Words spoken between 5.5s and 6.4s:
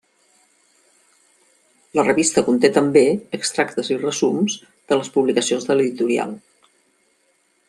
de l'editorial.